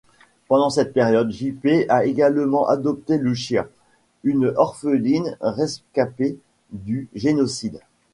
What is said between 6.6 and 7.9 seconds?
du génocide.